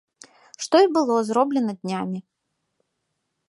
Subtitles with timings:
[0.65, 2.19] Што і было зроблена днямі.